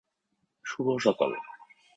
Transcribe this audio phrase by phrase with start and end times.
[0.65, 1.31] শুভ সকাল!